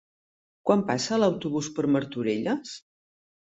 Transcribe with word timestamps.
Quan 0.69 0.81
passa 0.87 1.19
l'autobús 1.25 1.71
per 1.77 1.87
Martorelles? 1.99 2.75